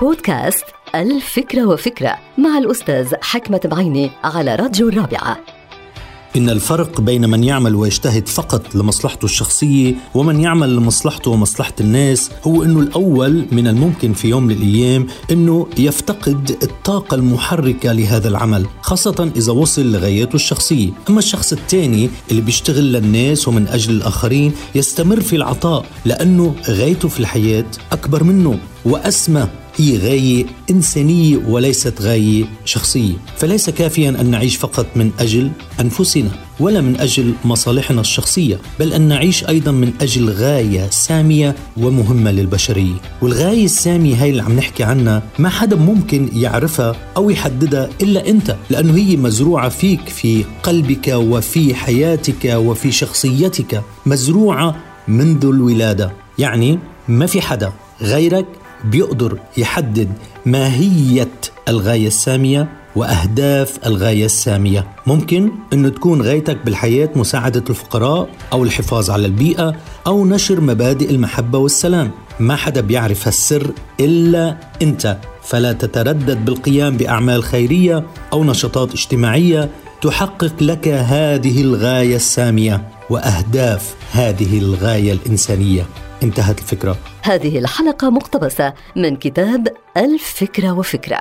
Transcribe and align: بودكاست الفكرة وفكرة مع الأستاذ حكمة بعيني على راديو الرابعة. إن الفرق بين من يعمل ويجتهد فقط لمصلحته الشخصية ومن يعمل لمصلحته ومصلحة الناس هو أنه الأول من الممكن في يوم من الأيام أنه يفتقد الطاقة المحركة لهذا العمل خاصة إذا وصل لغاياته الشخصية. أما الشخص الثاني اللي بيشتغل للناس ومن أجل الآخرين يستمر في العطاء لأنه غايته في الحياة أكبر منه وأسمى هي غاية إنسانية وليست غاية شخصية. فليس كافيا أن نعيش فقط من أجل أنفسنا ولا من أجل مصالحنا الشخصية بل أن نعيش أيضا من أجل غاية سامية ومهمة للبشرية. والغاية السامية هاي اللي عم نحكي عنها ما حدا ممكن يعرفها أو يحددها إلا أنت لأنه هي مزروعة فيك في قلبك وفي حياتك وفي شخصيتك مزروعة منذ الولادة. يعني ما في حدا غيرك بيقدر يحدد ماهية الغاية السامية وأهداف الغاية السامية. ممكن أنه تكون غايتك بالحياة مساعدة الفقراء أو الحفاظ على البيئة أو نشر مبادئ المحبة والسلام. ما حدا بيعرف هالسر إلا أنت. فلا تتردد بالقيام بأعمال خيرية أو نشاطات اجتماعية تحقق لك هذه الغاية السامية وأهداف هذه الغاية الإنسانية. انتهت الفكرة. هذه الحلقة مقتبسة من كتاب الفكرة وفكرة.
بودكاست 0.00 0.64
الفكرة 0.94 1.66
وفكرة 1.66 2.18
مع 2.38 2.58
الأستاذ 2.58 3.14
حكمة 3.22 3.60
بعيني 3.64 4.10
على 4.24 4.54
راديو 4.54 4.88
الرابعة. 4.88 5.38
إن 6.36 6.50
الفرق 6.50 7.00
بين 7.00 7.30
من 7.30 7.44
يعمل 7.44 7.74
ويجتهد 7.74 8.28
فقط 8.28 8.74
لمصلحته 8.74 9.24
الشخصية 9.24 9.94
ومن 10.14 10.40
يعمل 10.40 10.76
لمصلحته 10.76 11.30
ومصلحة 11.30 11.72
الناس 11.80 12.30
هو 12.44 12.62
أنه 12.62 12.80
الأول 12.80 13.46
من 13.52 13.66
الممكن 13.66 14.12
في 14.12 14.28
يوم 14.28 14.42
من 14.42 14.50
الأيام 14.50 15.06
أنه 15.30 15.66
يفتقد 15.78 16.58
الطاقة 16.62 17.14
المحركة 17.14 17.92
لهذا 17.92 18.28
العمل 18.28 18.66
خاصة 18.80 19.32
إذا 19.36 19.52
وصل 19.52 19.92
لغاياته 19.92 20.34
الشخصية. 20.34 20.90
أما 21.08 21.18
الشخص 21.18 21.52
الثاني 21.52 22.10
اللي 22.30 22.42
بيشتغل 22.42 22.92
للناس 22.92 23.48
ومن 23.48 23.68
أجل 23.68 23.92
الآخرين 23.92 24.52
يستمر 24.74 25.20
في 25.20 25.36
العطاء 25.36 25.86
لأنه 26.04 26.54
غايته 26.68 27.08
في 27.08 27.20
الحياة 27.20 27.66
أكبر 27.92 28.24
منه 28.24 28.58
وأسمى 28.84 29.48
هي 29.76 29.98
غاية 29.98 30.46
إنسانية 30.70 31.36
وليست 31.48 32.02
غاية 32.02 32.44
شخصية. 32.64 33.14
فليس 33.36 33.70
كافيا 33.70 34.08
أن 34.08 34.30
نعيش 34.30 34.56
فقط 34.56 34.86
من 34.96 35.10
أجل 35.20 35.50
أنفسنا 35.80 36.30
ولا 36.60 36.80
من 36.80 37.00
أجل 37.00 37.34
مصالحنا 37.44 38.00
الشخصية 38.00 38.58
بل 38.80 38.92
أن 38.92 39.02
نعيش 39.08 39.44
أيضا 39.48 39.70
من 39.70 39.92
أجل 40.00 40.30
غاية 40.30 40.90
سامية 40.90 41.54
ومهمة 41.76 42.30
للبشرية. 42.30 42.94
والغاية 43.22 43.64
السامية 43.64 44.22
هاي 44.22 44.30
اللي 44.30 44.42
عم 44.42 44.56
نحكي 44.56 44.82
عنها 44.82 45.22
ما 45.38 45.48
حدا 45.48 45.76
ممكن 45.76 46.28
يعرفها 46.32 46.96
أو 47.16 47.30
يحددها 47.30 47.90
إلا 48.02 48.28
أنت 48.28 48.56
لأنه 48.70 48.96
هي 48.96 49.16
مزروعة 49.16 49.68
فيك 49.68 50.08
في 50.08 50.44
قلبك 50.62 51.08
وفي 51.08 51.74
حياتك 51.74 52.54
وفي 52.56 52.92
شخصيتك 52.92 53.82
مزروعة 54.06 54.76
منذ 55.08 55.44
الولادة. 55.46 56.12
يعني 56.38 56.78
ما 57.08 57.26
في 57.26 57.40
حدا 57.40 57.72
غيرك 58.02 58.46
بيقدر 58.84 59.38
يحدد 59.56 60.08
ماهية 60.46 61.30
الغاية 61.68 62.06
السامية 62.06 62.68
وأهداف 62.96 63.78
الغاية 63.86 64.24
السامية. 64.24 64.86
ممكن 65.06 65.50
أنه 65.72 65.88
تكون 65.88 66.22
غايتك 66.22 66.58
بالحياة 66.64 67.08
مساعدة 67.16 67.64
الفقراء 67.70 68.28
أو 68.52 68.64
الحفاظ 68.64 69.10
على 69.10 69.26
البيئة 69.26 69.76
أو 70.06 70.26
نشر 70.26 70.60
مبادئ 70.60 71.10
المحبة 71.10 71.58
والسلام. 71.58 72.10
ما 72.40 72.56
حدا 72.56 72.80
بيعرف 72.80 73.28
هالسر 73.28 73.70
إلا 74.00 74.56
أنت. 74.82 75.16
فلا 75.42 75.72
تتردد 75.72 76.44
بالقيام 76.44 76.96
بأعمال 76.96 77.42
خيرية 77.42 78.06
أو 78.32 78.44
نشاطات 78.44 78.92
اجتماعية 78.92 79.70
تحقق 80.02 80.62
لك 80.62 80.88
هذه 80.88 81.60
الغاية 81.60 82.16
السامية 82.16 82.88
وأهداف 83.10 83.94
هذه 84.12 84.58
الغاية 84.58 85.12
الإنسانية. 85.12 85.86
انتهت 86.22 86.58
الفكرة. 86.58 86.96
هذه 87.22 87.58
الحلقة 87.58 88.10
مقتبسة 88.10 88.74
من 88.96 89.16
كتاب 89.16 89.68
الفكرة 89.96 90.78
وفكرة. 90.78 91.20